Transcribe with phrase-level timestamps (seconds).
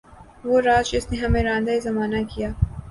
[0.47, 2.49] وہ راز جس نے ہمیں راندۂ زمانہ کیا